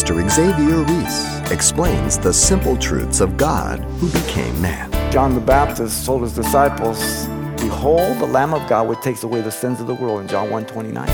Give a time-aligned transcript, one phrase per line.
[0.00, 4.90] Pastor Xavier Reese explains the simple truths of God who became man.
[5.12, 7.26] John the Baptist told his disciples,
[7.60, 10.48] Behold the Lamb of God which takes away the sins of the world in John
[10.48, 11.06] 1:29.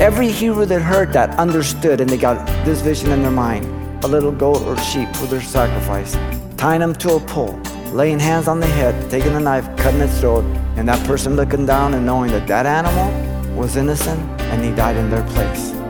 [0.00, 3.66] Every Hebrew that heard that understood and they got this vision in their mind.
[4.02, 6.16] A little goat or sheep for their sacrifice,
[6.56, 7.60] tying them to a pole,
[7.92, 10.46] laying hands on the head, taking a knife, cutting its throat,
[10.76, 13.08] and that person looking down and knowing that that animal
[13.54, 14.18] was innocent
[14.50, 15.81] and he died in their place.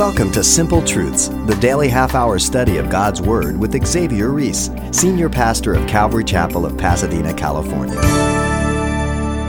[0.00, 4.70] Welcome to Simple Truths, the daily half hour study of God's Word with Xavier Reese,
[4.92, 7.96] Senior Pastor of Calvary Chapel of Pasadena, California.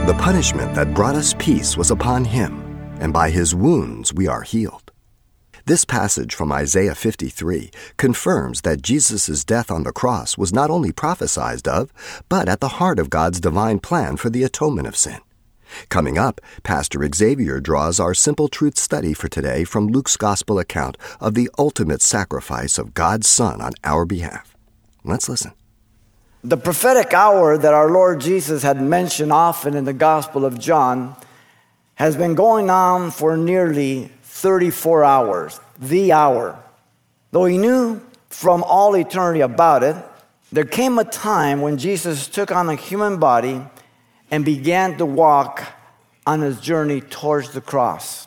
[0.06, 2.60] The punishment that brought us peace was upon him,
[3.00, 4.92] and by his wounds we are healed.
[5.64, 10.92] This passage from Isaiah 53 confirms that Jesus' death on the cross was not only
[10.92, 11.94] prophesied of,
[12.28, 15.22] but at the heart of God's divine plan for the atonement of sin.
[15.88, 20.96] Coming up, Pastor Xavier draws our simple truth study for today from Luke's gospel account
[21.20, 24.56] of the ultimate sacrifice of God's Son on our behalf.
[25.04, 25.52] Let's listen.
[26.44, 31.16] The prophetic hour that our Lord Jesus had mentioned often in the Gospel of John
[31.94, 36.58] has been going on for nearly 34 hours, the hour.
[37.30, 39.94] Though he knew from all eternity about it,
[40.50, 43.62] there came a time when Jesus took on a human body
[44.32, 45.62] and began to walk
[46.26, 48.26] on his journey towards the cross.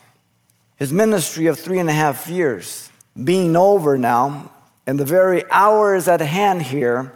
[0.78, 4.52] His ministry of three and a half years being over now,
[4.86, 7.12] and the very hour is at hand here,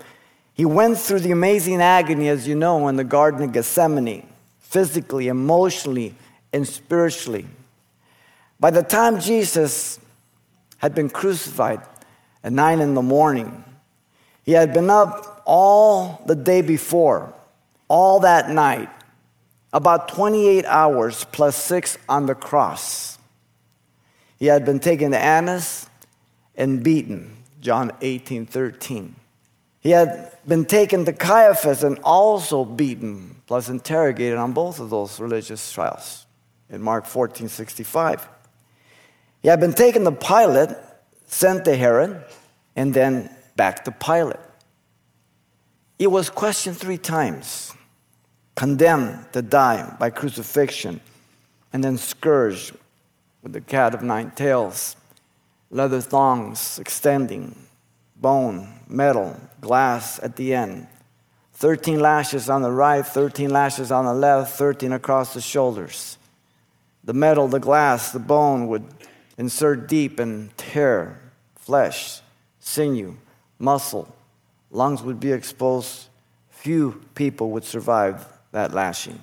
[0.56, 4.28] he went through the amazing agony, as you know, in the Garden of Gethsemane,
[4.60, 6.16] physically, emotionally,
[6.52, 7.46] and spiritually.
[8.60, 10.00] By the time Jesus
[10.78, 11.82] had been crucified
[12.44, 13.64] at nine in the morning,
[14.44, 17.36] he had been up all the day before
[17.90, 18.90] all that night,
[19.74, 23.18] about 28 hours plus six on the cross.
[24.38, 25.90] He had been taken to Annas
[26.56, 29.16] and beaten, John 18 13.
[29.82, 35.20] He had been taken to Caiaphas and also beaten, plus interrogated on both of those
[35.20, 36.26] religious trials
[36.70, 38.28] in Mark 14 65.
[39.42, 40.76] He had been taken to Pilate,
[41.28, 42.24] sent to Herod,
[42.76, 44.40] and then back to Pilate.
[45.98, 47.74] He was questioned three times
[48.56, 51.02] condemned to die by crucifixion,
[51.72, 52.74] and then scourged
[53.42, 54.96] with the cat of nine tails,
[55.72, 57.56] leather thongs extending,
[58.16, 60.88] bone, metal, glass at the end.
[61.54, 66.18] 13 lashes on the right, 13 lashes on the left, 13 across the shoulders.
[67.04, 68.86] The metal, the glass, the bone would
[69.38, 71.20] insert deep and tear
[71.56, 72.22] flesh,
[72.60, 73.16] sinew,
[73.58, 74.14] muscle.
[74.72, 76.08] Lungs would be exposed.
[76.50, 79.20] Few people would survive that lashing.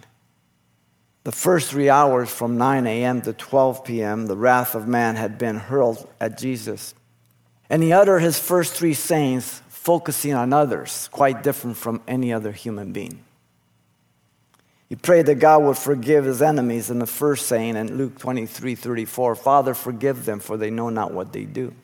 [1.25, 3.20] The first three hours from 9 a.m.
[3.22, 6.94] to 12 p.m., the wrath of man had been hurled at Jesus.
[7.69, 12.53] And he uttered his first three sayings, focusing on others, quite different from any other
[12.53, 13.25] human being.
[14.88, 18.76] He prayed that God would forgive his enemies in the first saying in Luke 23
[18.76, 21.75] 34, Father, forgive them, for they know not what they do.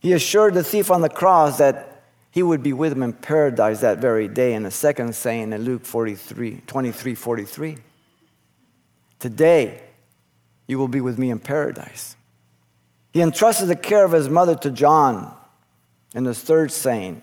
[0.00, 1.89] He assured the thief on the cross that
[2.30, 4.54] he would be with him in paradise that very day.
[4.54, 7.76] in the second saying in Luke 43, 23 43.
[9.18, 9.82] Today,
[10.66, 12.16] you will be with me in paradise.
[13.12, 15.34] He entrusted the care of his mother to John
[16.14, 17.22] in the third saying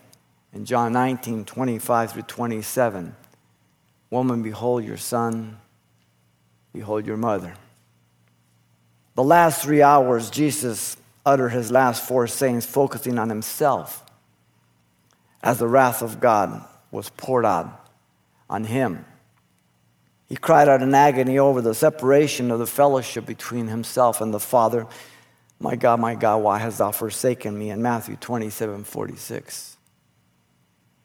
[0.52, 3.16] in John 19 25 through 27.
[4.10, 5.58] Woman, behold your son,
[6.72, 7.54] behold your mother.
[9.14, 14.04] The last three hours, Jesus uttered his last four sayings, focusing on himself
[15.42, 17.88] as the wrath of God was poured out
[18.48, 19.04] on him.
[20.28, 24.40] He cried out in agony over the separation of the fellowship between himself and the
[24.40, 24.86] Father.
[25.58, 27.70] My God, my God, why hast thou forsaken me?
[27.70, 29.76] In Matthew 27 46.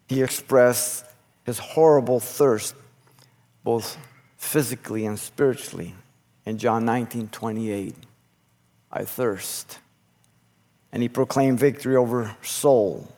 [0.10, 1.06] He expressed
[1.46, 2.76] his horrible thirst,
[3.64, 3.98] both
[4.38, 5.96] physically and spiritually,
[6.46, 7.96] in John 19 28.
[8.92, 9.80] I thirst.
[10.92, 13.12] And he proclaimed victory over soul,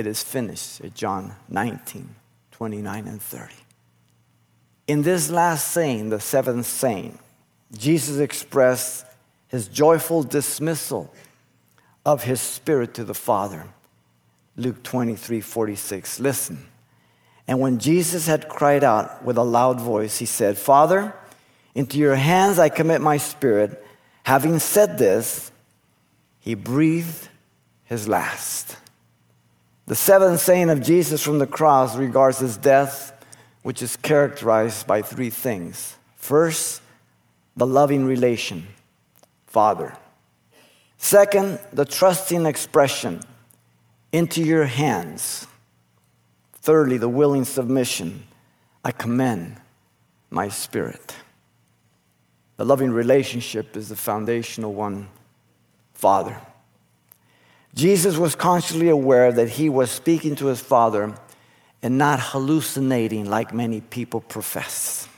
[0.00, 2.14] it is finished at John 19,
[2.50, 3.54] 29 and 30.
[4.86, 7.18] In this last saying, the seventh saying,
[7.76, 9.06] Jesus expressed
[9.48, 11.12] his joyful dismissal
[12.04, 13.66] of his spirit to the Father.
[14.56, 16.18] Luke 23, 46.
[16.18, 16.66] Listen.
[17.46, 21.14] And when Jesus had cried out with a loud voice, he said, Father,
[21.74, 23.84] into your hands I commit my spirit.
[24.24, 25.52] Having said this,
[26.40, 27.28] he breathed
[27.84, 28.76] his last.
[29.90, 33.12] The seventh saying of Jesus from the cross regards his death
[33.62, 35.96] which is characterized by three things.
[36.14, 36.80] First,
[37.56, 38.68] the loving relation,
[39.48, 39.96] Father.
[40.96, 43.20] Second, the trusting expression,
[44.12, 45.48] into your hands.
[46.52, 48.22] Thirdly, the willing submission,
[48.84, 49.56] I commend
[50.30, 51.16] my spirit.
[52.58, 55.08] The loving relationship is the foundational one,
[55.94, 56.40] Father.
[57.74, 61.14] Jesus was consciously aware that he was speaking to his Father
[61.82, 65.08] and not hallucinating like many people profess.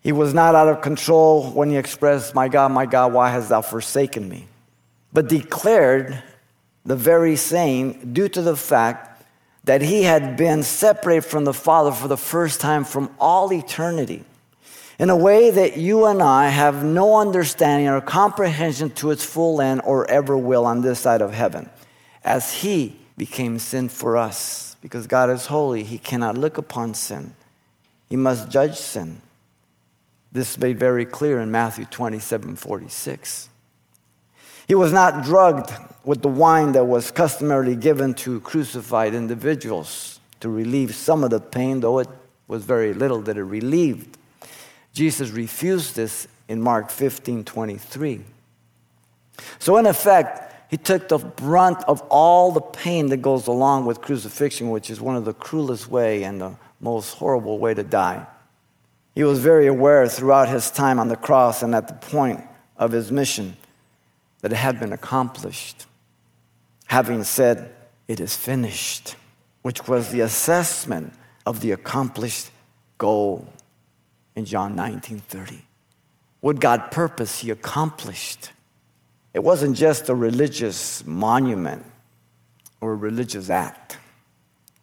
[0.00, 3.48] He was not out of control when he expressed, My God, my God, why hast
[3.48, 4.46] thou forsaken me?
[5.12, 6.22] But declared
[6.84, 9.22] the very same due to the fact
[9.64, 14.24] that he had been separated from the Father for the first time from all eternity
[14.98, 19.60] in a way that you and I have no understanding or comprehension to its full
[19.60, 21.70] end or ever will on this side of heaven,
[22.24, 24.76] as he became sin for us.
[24.80, 27.34] Because God is holy, he cannot look upon sin,
[28.08, 29.20] he must judge sin.
[30.30, 33.48] This is made very clear in Matthew 27 46.
[34.66, 35.72] He was not drugged
[36.04, 41.40] with the wine that was customarily given to crucified individuals to relieve some of the
[41.40, 42.08] pain, though it
[42.46, 44.17] was very little that it relieved.
[44.98, 48.20] Jesus refused this in Mark 15 23.
[49.60, 54.00] So, in effect, he took the brunt of all the pain that goes along with
[54.00, 58.26] crucifixion, which is one of the cruelest way and the most horrible way to die.
[59.14, 62.42] He was very aware throughout his time on the cross and at the point
[62.76, 63.56] of his mission
[64.40, 65.86] that it had been accomplished.
[66.86, 67.72] Having said,
[68.08, 69.14] It is finished,
[69.62, 71.12] which was the assessment
[71.46, 72.50] of the accomplished
[72.98, 73.46] goal
[74.38, 75.62] in John 19 30.
[76.40, 78.52] What God purposed, He accomplished.
[79.34, 81.84] It wasn't just a religious monument
[82.80, 83.98] or a religious act.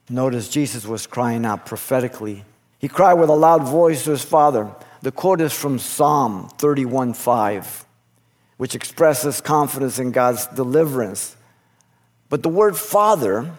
[0.09, 2.43] Notice Jesus was crying out prophetically.
[2.77, 4.75] He cried with a loud voice to his Father.
[5.01, 7.85] The quote is from Psalm 31 5,
[8.57, 11.35] which expresses confidence in God's deliverance.
[12.29, 13.51] But the word Father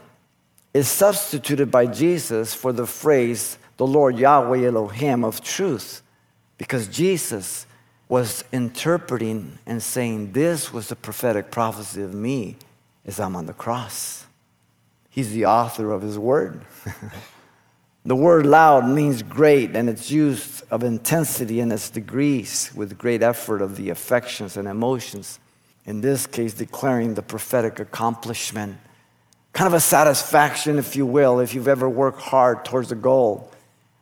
[0.75, 6.03] is substituted by Jesus for the phrase, the Lord Yahweh Elohim of truth,
[6.59, 7.67] because Jesus
[8.09, 12.57] was interpreting and saying, This was the prophetic prophecy of me
[13.05, 14.27] as I'm on the cross.
[15.11, 16.63] He's the author of his word.
[18.05, 23.23] the word loud means great, and it's used of intensity in its degrees with great
[23.23, 25.39] effort of the affections and emotions.
[25.85, 28.77] In this case, declaring the prophetic accomplishment.
[29.53, 33.51] Kind of a satisfaction, if you will, if you've ever worked hard towards a goal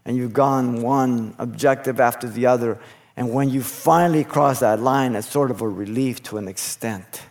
[0.05, 2.79] and you've gone one objective after the other
[3.17, 7.23] and when you finally cross that line, it's sort of a relief to an extent.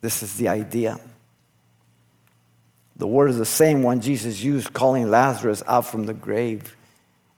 [0.00, 0.98] This is the idea.
[2.96, 6.76] The word is the same one Jesus used calling Lazarus out from the grave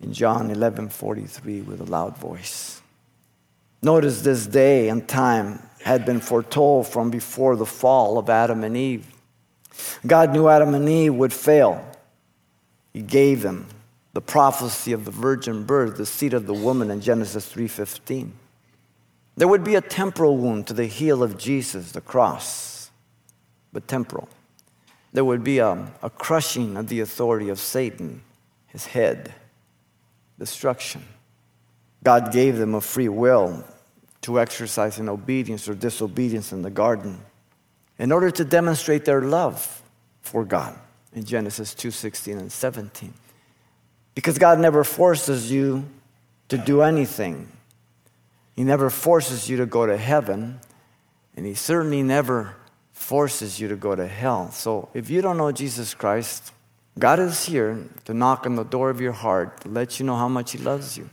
[0.01, 2.81] in John 11 43 with a loud voice.
[3.83, 8.77] Notice this day and time had been foretold from before the fall of Adam and
[8.77, 9.07] Eve.
[10.07, 11.85] God knew Adam and Eve would fail.
[12.93, 13.67] He gave them
[14.13, 18.33] the prophecy of the virgin birth, the seed of the woman in Genesis 3:15.
[19.37, 22.91] There would be a temporal wound to the heel of Jesus, the cross,
[23.73, 24.29] but temporal.
[25.13, 28.23] There would be a, a crushing of the authority of Satan,
[28.67, 29.35] his head,
[30.39, 31.05] destruction.
[32.05, 33.65] God gave them a free will
[34.23, 37.21] to exercise in obedience or disobedience in the garden
[37.99, 39.83] in order to demonstrate their love
[40.23, 40.79] for God
[41.13, 43.15] in Genesis 2:16 and 17.
[44.15, 45.87] Because God never forces you
[46.49, 47.49] to do anything.
[48.55, 50.61] He never forces you to go to heaven,
[51.37, 52.57] and He certainly never
[52.93, 54.51] forces you to go to hell.
[54.51, 56.53] So if you don't know Jesus Christ,
[56.99, 60.17] God is here to knock on the door of your heart to let you know
[60.17, 61.09] how much He loves you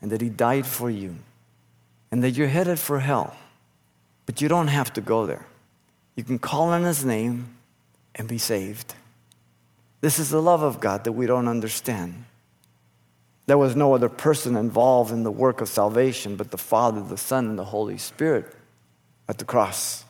[0.00, 1.16] and that He died for you
[2.10, 3.34] and that you're headed for hell.
[4.26, 5.46] But you don't have to go there.
[6.14, 7.56] You can call on His name
[8.14, 8.94] and be saved.
[10.02, 12.24] This is the love of God that we don't understand.
[13.46, 17.16] There was no other person involved in the work of salvation but the Father, the
[17.16, 18.52] Son, and the Holy Spirit
[19.28, 20.04] at the cross.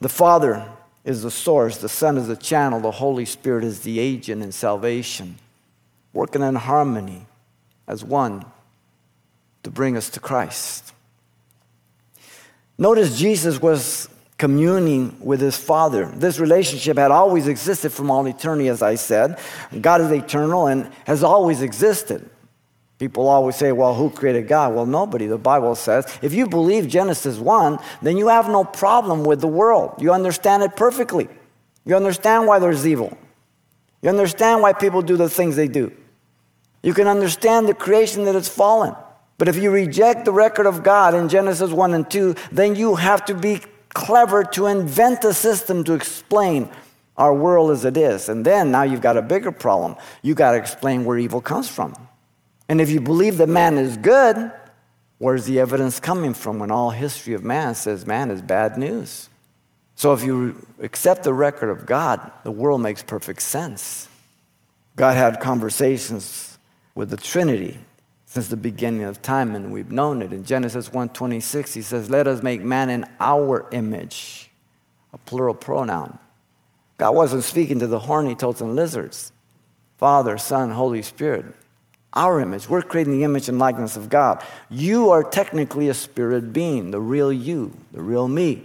[0.00, 0.66] The Father
[1.04, 4.52] is the source, the Son is the channel, the Holy Spirit is the agent in
[4.52, 5.38] salvation,
[6.12, 7.26] working in harmony
[7.88, 8.44] as one
[9.64, 10.92] to bring us to Christ.
[12.78, 16.06] Notice Jesus was communing with his Father.
[16.06, 19.38] This relationship had always existed from all eternity, as I said.
[19.80, 22.28] God is eternal and has always existed.
[22.98, 24.74] People always say, well, who created God?
[24.74, 25.26] Well, nobody.
[25.26, 29.48] The Bible says if you believe Genesis 1, then you have no problem with the
[29.48, 30.00] world.
[30.00, 31.28] You understand it perfectly.
[31.84, 33.16] You understand why there's evil.
[34.02, 35.92] You understand why people do the things they do.
[36.82, 38.94] You can understand the creation that is fallen.
[39.38, 42.94] But if you reject the record of God in Genesis 1 and 2, then you
[42.94, 43.60] have to be
[43.96, 46.68] clever to invent a system to explain
[47.16, 48.28] our world as it is.
[48.28, 49.96] And then now you've got a bigger problem.
[50.20, 51.94] You've got to explain where evil comes from.
[52.68, 54.52] And if you believe that man is good,
[55.16, 59.30] where's the evidence coming from when all history of man says man is bad news?
[59.94, 64.10] So if you accept the record of God, the world makes perfect sense.
[64.94, 66.58] God had conversations
[66.94, 67.78] with the Trinity
[68.26, 70.32] since the beginning of time and we've known it.
[70.32, 74.50] In genesis 1.26 he says let us make man in our image
[75.12, 76.18] a plural pronoun.
[76.98, 79.32] God wasn't speaking to the horny toads and lizards
[79.96, 81.46] father son holy spirit
[82.12, 82.66] our image.
[82.68, 84.42] We're creating the image and likeness of god.
[84.70, 88.64] You are technically a spirit being the real you the real me.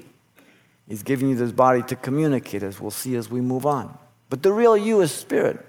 [0.88, 3.98] He's giving you this body to communicate as we'll see as we move on.
[4.30, 5.65] But the real you is spirit.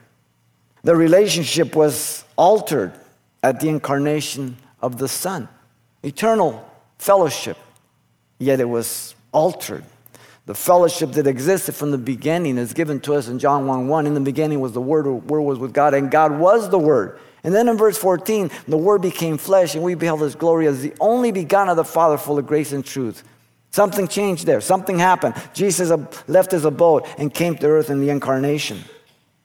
[0.82, 2.92] The relationship was altered
[3.42, 5.48] at the incarnation of the Son.
[6.02, 6.68] Eternal
[6.98, 7.56] fellowship,
[8.38, 9.84] yet it was altered.
[10.46, 14.06] The fellowship that existed from the beginning is given to us in John 1 1.
[14.06, 16.78] In the beginning was the Word, the Word was with God, and God was the
[16.78, 17.18] Word.
[17.44, 20.82] And then in verse 14, the Word became flesh, and we beheld His glory as
[20.82, 23.22] the only begotten of the Father, full of grace and truth.
[23.70, 24.60] Something changed there.
[24.60, 25.34] Something happened.
[25.54, 25.90] Jesus
[26.28, 28.84] left his abode and came to earth in the incarnation.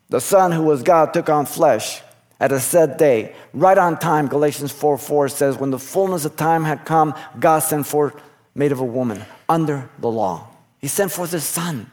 [0.09, 2.01] The Son, who was God, took on flesh
[2.39, 6.35] at a set day, right on time, Galatians 4 4 says, When the fullness of
[6.35, 8.15] time had come, God sent forth,
[8.53, 10.47] made of a woman, under the law.
[10.79, 11.89] He sent forth his son.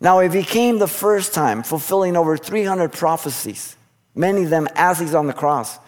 [0.00, 3.76] Now, if he came the first time, fulfilling over 300 prophecies,
[4.14, 5.78] many of them as he's on the cross,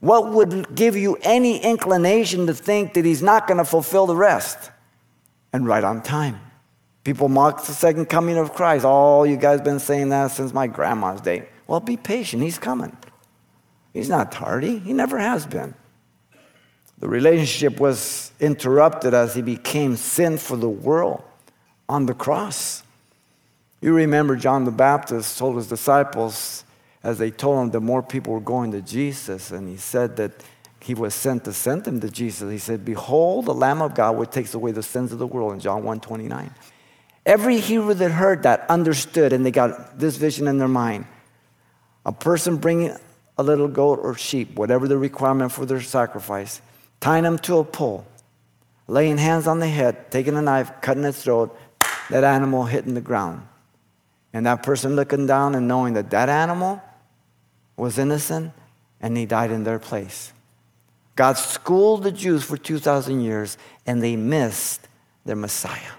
[0.00, 4.16] what would give you any inclination to think that he's not going to fulfill the
[4.16, 4.70] rest?
[5.52, 6.40] And right on time.
[7.04, 8.86] People mock the second coming of Christ.
[8.86, 11.48] Oh, you guys been saying that since my grandma's day.
[11.66, 12.42] Well, be patient.
[12.42, 12.96] He's coming.
[13.92, 15.74] He's not tardy, he never has been.
[16.98, 21.22] The relationship was interrupted as he became sin for the world
[21.88, 22.84] on the cross.
[23.80, 26.64] You remember John the Baptist told his disciples
[27.02, 30.30] as they told him that more people were going to Jesus, and he said that
[30.80, 32.50] he was sent to send them to Jesus.
[32.50, 35.52] He said, Behold, the Lamb of God which takes away the sins of the world
[35.52, 36.54] in John 1 29.
[37.26, 41.06] Every Hebrew that heard that understood, and they got this vision in their mind.
[42.04, 42.96] A person bringing
[43.38, 46.60] a little goat or sheep, whatever the requirement for their sacrifice,
[47.00, 48.06] tying them to a pole,
[48.86, 51.56] laying hands on the head, taking a knife, cutting its throat,
[52.10, 53.46] that animal hitting the ground.
[54.32, 56.82] And that person looking down and knowing that that animal
[57.76, 58.52] was innocent
[59.00, 60.32] and he died in their place.
[61.16, 64.88] God schooled the Jews for 2,000 years and they missed
[65.24, 65.92] their Messiah.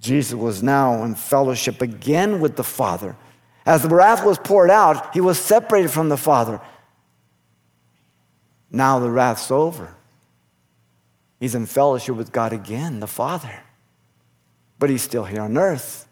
[0.00, 3.16] Jesus was now in fellowship again with the Father
[3.66, 6.60] as the wrath was poured out, he was separated from the Father.
[8.70, 9.94] Now the wrath's over.
[11.40, 13.62] He's in fellowship with God again, the Father.
[14.78, 16.06] But he's still here on earth.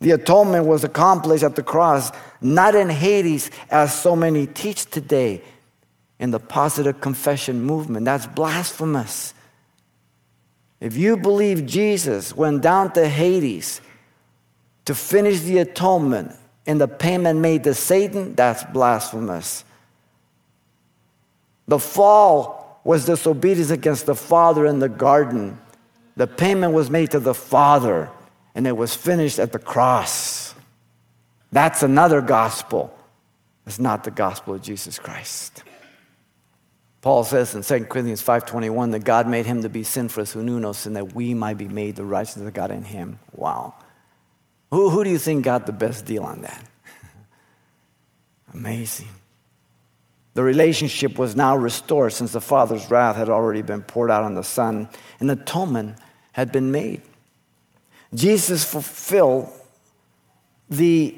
[0.00, 2.10] The atonement was accomplished at the cross,
[2.40, 5.42] not in Hades, as so many teach today
[6.18, 8.04] in the positive confession movement.
[8.04, 9.32] That's blasphemous.
[10.80, 13.80] If you believe Jesus went down to Hades,
[14.84, 16.32] to finish the atonement
[16.66, 19.64] and the payment made to Satan, that's blasphemous.
[21.68, 25.58] The fall was disobedience against the Father in the garden.
[26.16, 28.10] The payment was made to the Father,
[28.54, 30.54] and it was finished at the cross.
[31.52, 32.96] That's another gospel.
[33.66, 35.62] It's not the gospel of Jesus Christ.
[37.00, 40.32] Paul says in 2 Corinthians 5:21 that God made him to be sin for us
[40.32, 43.18] who knew no sin that we might be made the righteousness of God in him.
[43.32, 43.74] Wow.
[44.72, 46.64] Who, who do you think got the best deal on that?
[48.54, 49.10] Amazing.
[50.32, 54.34] The relationship was now restored since the Father's wrath had already been poured out on
[54.34, 54.88] the Son,
[55.20, 55.98] and atonement
[56.32, 57.02] had been made.
[58.14, 59.50] Jesus fulfilled
[60.70, 61.16] the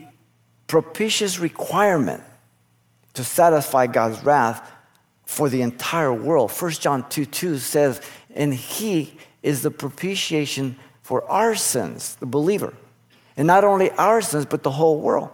[0.66, 2.24] propitious requirement
[3.12, 4.68] to satisfy God's wrath
[5.26, 6.50] for the entire world.
[6.50, 8.00] 1 John 2 2 says,
[8.34, 12.74] And He is the propitiation for our sins, the believer.
[13.36, 15.30] And not only our sins, but the whole world.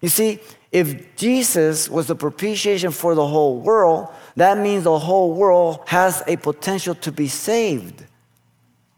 [0.00, 5.34] You see, if Jesus was the propitiation for the whole world, that means the whole
[5.34, 8.04] world has a potential to be saved.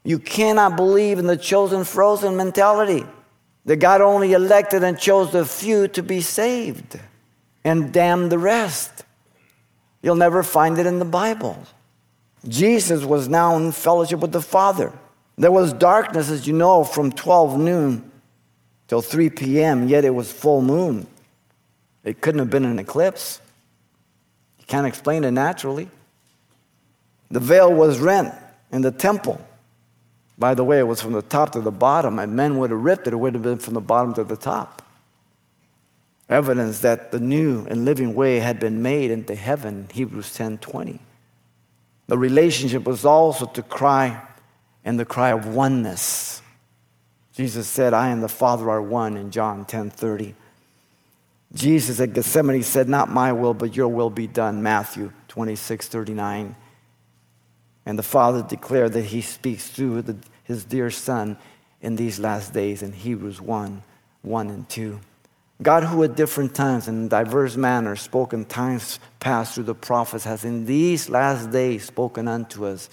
[0.03, 3.05] You cannot believe in the chosen frozen mentality
[3.65, 6.99] that God only elected and chose the few to be saved
[7.63, 9.05] and damned the rest.
[10.01, 11.57] You'll never find it in the Bible.
[12.47, 14.91] Jesus was now in fellowship with the Father.
[15.37, 18.10] There was darkness, as you know, from 12 noon
[18.91, 21.07] till 3 p.m., yet it was full moon.
[22.03, 23.39] It couldn't have been an eclipse.
[24.59, 25.89] You can't explain it naturally.
[27.29, 28.33] The veil was rent
[28.69, 29.39] in the temple.
[30.37, 32.81] By the way, it was from the top to the bottom, and men would have
[32.81, 34.81] ripped it, it would have been from the bottom to the top.
[36.27, 40.99] Evidence that the new and living way had been made into heaven, Hebrews 10 20.
[42.07, 44.21] The relationship was also to cry
[44.83, 46.40] and the cry of oneness.
[47.33, 50.35] Jesus said, I and the Father are one in John 10 30.
[51.53, 56.55] Jesus at Gethsemane said, Not my will, but your will be done, Matthew 26 39.
[57.85, 61.37] And the Father declared that He speaks through the, His dear Son
[61.81, 63.83] in these last days in Hebrews 1
[64.21, 64.99] 1 and 2.
[65.61, 69.75] God, who at different times and in diverse manners spoke in times past through the
[69.75, 72.89] prophets, has in these last days spoken unto us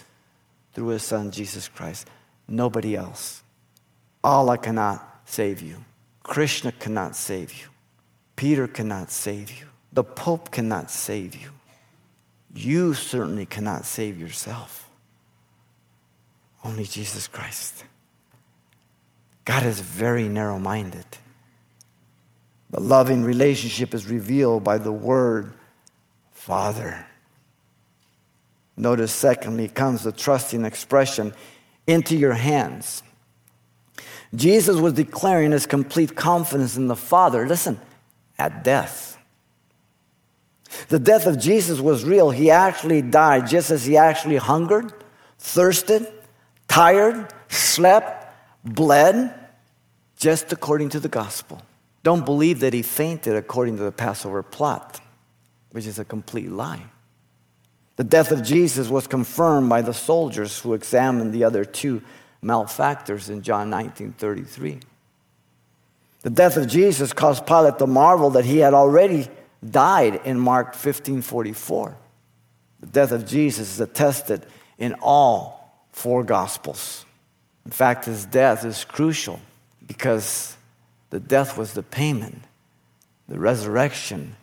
[0.75, 2.09] through His Son, Jesus Christ.
[2.47, 3.42] Nobody else.
[4.22, 5.84] Allah cannot save you.
[6.22, 7.66] Krishna cannot save you.
[8.37, 9.66] Peter cannot save you.
[9.92, 11.50] The Pope cannot save you.
[12.54, 14.88] You certainly cannot save yourself.
[16.64, 17.84] Only Jesus Christ.
[19.44, 21.06] God is very narrow minded.
[22.70, 25.54] The loving relationship is revealed by the word
[26.32, 27.06] Father.
[28.76, 31.32] Notice, secondly, comes the trusting expression
[31.87, 33.02] into your hands.
[34.35, 37.80] Jesus was declaring his complete confidence in the Father, listen,
[38.38, 39.18] at death.
[40.88, 42.30] The death of Jesus was real.
[42.30, 44.92] He actually died just as he actually hungered,
[45.38, 46.06] thirsted,
[46.68, 48.26] tired, slept,
[48.64, 49.35] bled,
[50.18, 51.62] just according to the gospel.
[52.02, 55.00] Don't believe that he fainted according to the Passover plot,
[55.70, 56.85] which is a complete lie.
[57.97, 62.02] The death of Jesus was confirmed by the soldiers who examined the other two
[62.42, 64.80] malefactors in John 19 33.
[66.23, 69.28] The death of Jesus caused Pilate to marvel that he had already
[69.68, 71.96] died in Mark 15 44.
[72.81, 74.46] The death of Jesus is attested
[74.79, 77.05] in all four Gospels.
[77.64, 79.40] In fact, his death is crucial
[79.87, 80.57] because
[81.11, 82.42] the death was the payment,
[83.29, 84.37] the resurrection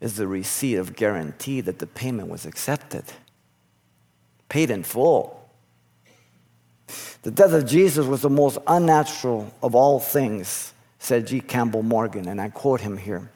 [0.00, 3.04] is the receipt of guarantee that the payment was accepted,
[4.48, 5.39] paid in full.
[7.22, 11.40] The death of Jesus was the most unnatural of all things, said G.
[11.40, 13.30] Campbell Morgan, and I quote him here.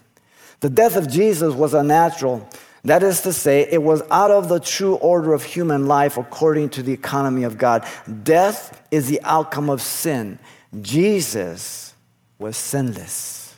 [0.60, 2.48] The death of Jesus was unnatural.
[2.84, 6.70] That is to say, it was out of the true order of human life according
[6.70, 7.86] to the economy of God.
[8.22, 10.38] Death is the outcome of sin.
[10.80, 11.94] Jesus
[12.38, 13.54] was sinless.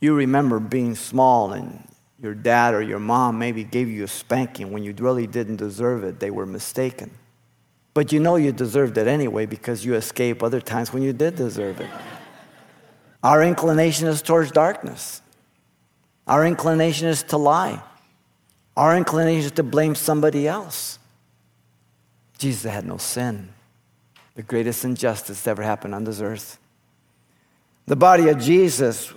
[0.00, 1.86] You remember being small and
[2.20, 6.04] your dad or your mom maybe gave you a spanking when you really didn't deserve
[6.04, 6.20] it.
[6.20, 7.10] They were mistaken.
[7.94, 11.36] But you know you deserved it anyway because you escape other times when you did
[11.36, 11.90] deserve it.
[13.22, 15.22] Our inclination is towards darkness.
[16.26, 17.82] Our inclination is to lie.
[18.76, 20.98] Our inclination is to blame somebody else.
[22.38, 23.48] Jesus had no sin.
[24.36, 26.58] The greatest injustice that ever happened on this earth.
[27.86, 29.12] The body of Jesus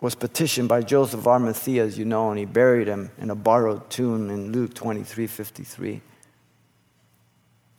[0.00, 3.90] was petitioned by Joseph Arimathea, as you know, and he buried him in a borrowed
[3.90, 6.00] tomb in Luke 23 53.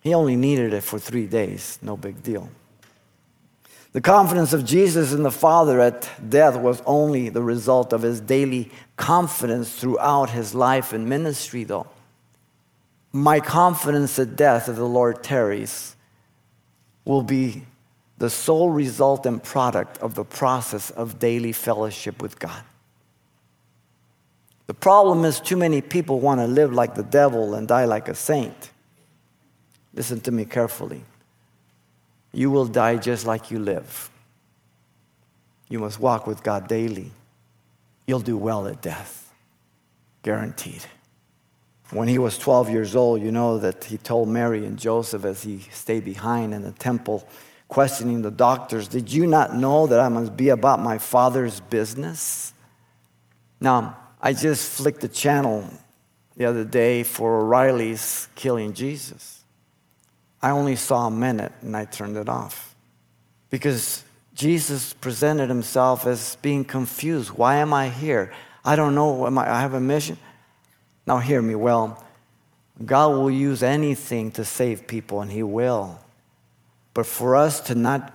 [0.02, 2.50] He only needed it for three days, no big deal.
[3.94, 8.22] The confidence of Jesus in the Father at death was only the result of his
[8.22, 11.88] daily confidence throughout his life and ministry, though.
[13.12, 15.96] My confidence at death, if the Lord tarries,
[17.06, 17.64] will be
[18.18, 22.64] the sole result and product of the process of daily fellowship with God.
[24.68, 28.10] The problem is, too many people want to live like the devil and die like
[28.10, 28.72] a saint.
[29.98, 31.04] Listen to me carefully.
[32.32, 34.12] You will die just like you live.
[35.70, 37.12] You must walk with God daily.
[38.06, 39.34] You'll do well at death.
[40.22, 40.86] Guaranteed.
[41.90, 45.42] When he was 12 years old, you know that he told Mary and Joseph as
[45.42, 47.28] he stayed behind in the temple,
[47.68, 52.54] questioning the doctors, Did you not know that I must be about my father's business?
[53.60, 55.68] Now, I just flicked the channel
[56.36, 59.37] the other day for O'Reilly's Killing Jesus.
[60.42, 62.76] I only saw a minute and I turned it off.
[63.50, 67.32] Because Jesus presented himself as being confused.
[67.32, 68.32] Why am I here?
[68.64, 69.26] I don't know.
[69.26, 70.18] Am I, I have a mission.
[71.08, 72.04] Now, hear me well.
[72.86, 76.00] God will use anything to save people, and He will.
[76.94, 78.14] But for us to not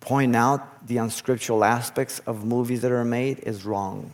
[0.00, 4.12] point out the unscriptural aspects of movies that are made is wrong.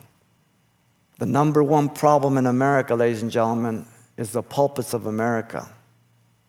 [1.17, 3.85] The number one problem in America, ladies and gentlemen,
[4.17, 5.69] is the pulpits of America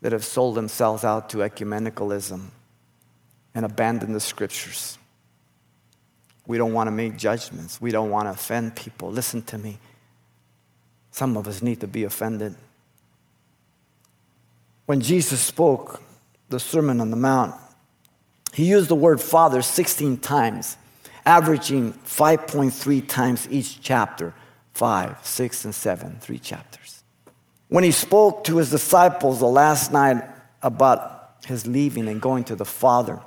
[0.05, 2.49] that have sold themselves out to ecumenicalism
[3.55, 4.99] and abandoned the scriptures.
[6.47, 7.81] We don't want to make judgments.
[7.81, 9.11] We don't want to offend people.
[9.11, 9.79] Listen to me.
[11.11, 12.55] Some of us need to be offended.
[14.85, 16.03] When Jesus spoke
[16.51, 17.55] the Sermon on the Mount,
[18.53, 20.77] he used the word Father 16 times,
[21.25, 24.35] averaging 5.3 times each chapter
[24.75, 26.94] five, six, and seven, three chapters.
[27.75, 30.23] When he spoke to his disciples the last night
[30.63, 33.19] about his leaving and going to the Father,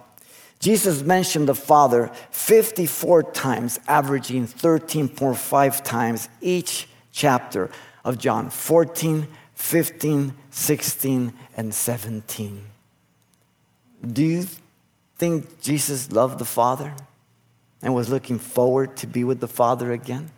[0.61, 7.69] Jesus mentioned the Father 54 times, averaging 13.5 times each chapter
[8.05, 12.65] of John 14, 15, 16, and 17.
[14.13, 14.45] Do you
[15.17, 16.95] think Jesus loved the Father
[17.81, 20.31] and was looking forward to be with the Father again?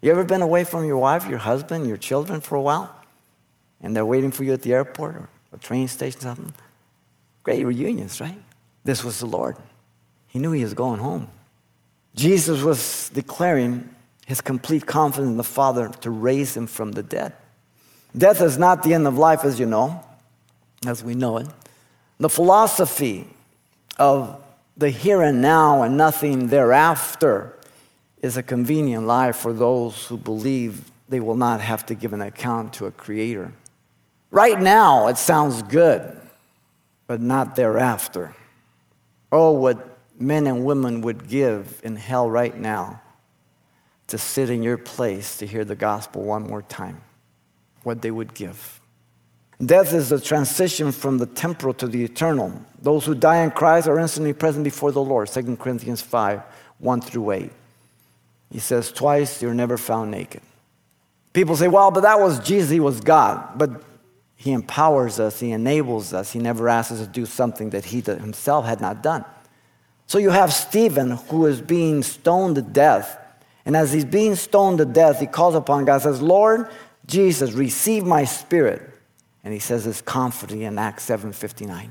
[0.00, 2.96] You ever been away from your wife, your husband, your children for a while?
[3.86, 6.52] And they're waiting for you at the airport or a train station, something?
[7.44, 8.42] Great reunions, right?
[8.82, 9.56] This was the Lord.
[10.26, 11.28] He knew he was going home.
[12.16, 13.88] Jesus was declaring
[14.26, 17.32] his complete confidence in the Father to raise him from the dead.
[18.18, 20.04] Death is not the end of life, as you know,
[20.84, 21.46] as we know it.
[22.18, 23.28] The philosophy
[24.00, 24.42] of
[24.76, 27.56] the here and now and nothing thereafter
[28.20, 32.20] is a convenient lie for those who believe they will not have to give an
[32.20, 33.52] account to a creator.
[34.30, 36.20] Right now, it sounds good,
[37.06, 38.34] but not thereafter.
[39.30, 43.02] Oh, what men and women would give in hell right now
[44.08, 47.00] to sit in your place to hear the gospel one more time.
[47.82, 48.80] What they would give.
[49.64, 52.52] Death is the transition from the temporal to the eternal.
[52.82, 55.28] Those who die in Christ are instantly present before the Lord.
[55.28, 56.42] 2 Corinthians 5
[56.78, 57.52] 1 through 8.
[58.52, 60.42] He says, Twice you're never found naked.
[61.32, 63.58] People say, Well, but that was Jesus, he was God.
[63.58, 63.82] But
[64.36, 66.32] he empowers us, he enables us.
[66.32, 69.24] He never asks us to do something that he himself had not done.
[70.06, 73.18] So you have Stephen who is being stoned to death.
[73.64, 76.68] And as he's being stoned to death, he calls upon God, says, Lord
[77.06, 78.82] Jesus, receive my spirit.
[79.42, 81.90] And he says this confidently in Acts 7:59.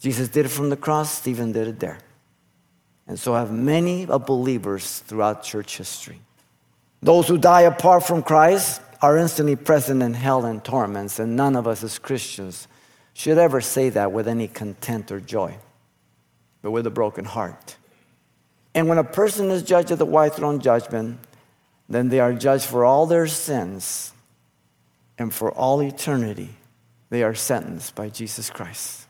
[0.00, 1.98] Jesus did it from the cross, Stephen did it there.
[3.06, 6.20] And so have many believers throughout church history.
[7.00, 11.56] Those who die apart from Christ are instantly present in hell and torments, and none
[11.56, 12.68] of us as Christians
[13.12, 15.56] should ever say that with any content or joy,
[16.62, 17.76] but with a broken heart.
[18.74, 21.18] And when a person is judged at the white throne judgment,
[21.88, 24.12] then they are judged for all their sins,
[25.18, 26.50] and for all eternity,
[27.10, 29.06] they are sentenced by Jesus Christ.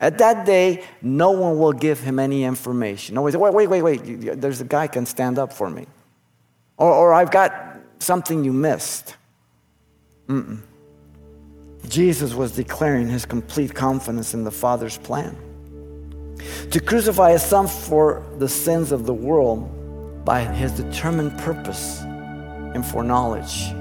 [0.00, 3.14] At that day, no one will give him any information.
[3.14, 5.86] No one say, wait, wait, wait, wait, there's a guy can stand up for me.
[6.76, 7.71] Or, or I've got
[8.02, 9.16] something you missed.
[10.28, 10.60] Mm-mm.
[11.88, 15.36] Jesus was declaring his complete confidence in the Father's plan.
[16.70, 22.86] To crucify his son for the sins of the world by his determined purpose and
[22.86, 23.72] foreknowledge.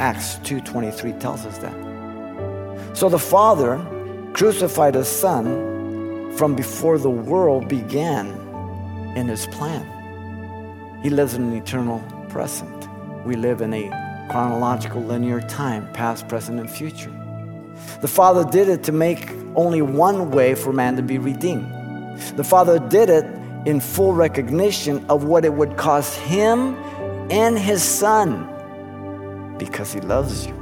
[0.00, 2.96] Acts 2.23 tells us that.
[2.96, 3.84] So the Father
[4.32, 8.26] crucified his son from before the world began
[9.16, 9.84] in his plan.
[11.02, 12.77] He lives in an eternal present.
[13.24, 17.12] We live in a chronological linear time, past, present, and future.
[18.00, 21.70] The Father did it to make only one way for man to be redeemed.
[22.36, 23.24] The Father did it
[23.66, 26.74] in full recognition of what it would cost him
[27.30, 28.54] and his son
[29.58, 30.54] because he loves you.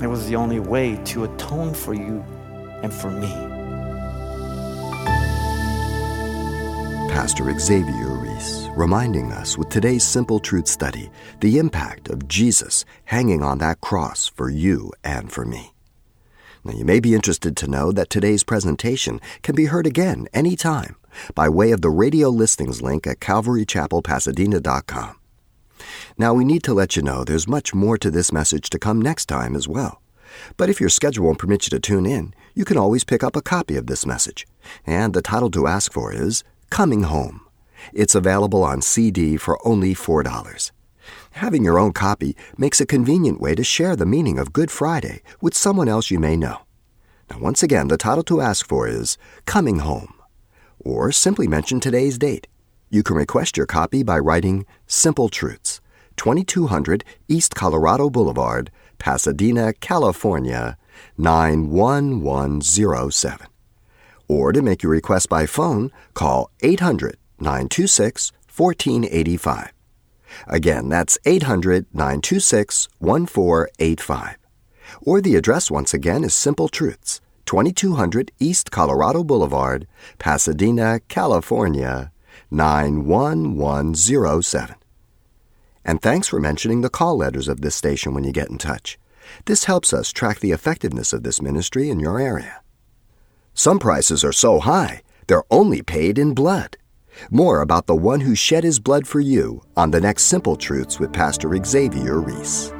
[0.00, 2.24] It was the only way to atone for you
[2.82, 3.32] and for me.
[7.12, 8.21] Pastor Xavier
[8.76, 14.26] Reminding us with today's Simple Truth study the impact of Jesus hanging on that cross
[14.26, 15.72] for you and for me.
[16.64, 20.96] Now, you may be interested to know that today's presentation can be heard again anytime
[21.34, 25.16] by way of the radio listings link at calvarychapelpasadena.com.
[26.16, 29.00] Now, we need to let you know there's much more to this message to come
[29.00, 30.00] next time as well.
[30.56, 33.36] But if your schedule won't permit you to tune in, you can always pick up
[33.36, 34.46] a copy of this message.
[34.86, 37.42] And the title to ask for is Coming Home.
[37.92, 40.70] It's available on CD for only $4.
[41.32, 45.22] Having your own copy makes a convenient way to share the meaning of Good Friday
[45.40, 46.58] with someone else you may know.
[47.30, 49.16] Now, once again, the title to ask for is
[49.46, 50.14] Coming Home.
[50.78, 52.46] Or simply mention today's date.
[52.90, 55.80] You can request your copy by writing Simple Truths,
[56.16, 60.76] 2200 East Colorado Boulevard, Pasadena, California
[61.16, 63.46] 91107.
[64.28, 69.72] Or to make your request by phone, call 800 926 1485.
[70.46, 74.36] Again, that's 800 926 1485.
[75.02, 79.86] Or the address once again is Simple Truths, 2200 East Colorado Boulevard,
[80.18, 82.12] Pasadena, California
[82.50, 84.76] 9107.
[85.84, 88.98] And thanks for mentioning the call letters of this station when you get in touch.
[89.46, 92.60] This helps us track the effectiveness of this ministry in your area.
[93.54, 96.76] Some prices are so high, they're only paid in blood.
[97.30, 100.98] More about the one who shed his blood for you on the next Simple Truths
[100.98, 102.72] with Pastor Xavier Reese.